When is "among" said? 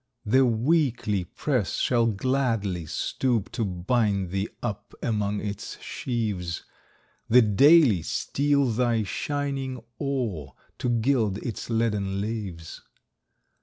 5.03-5.41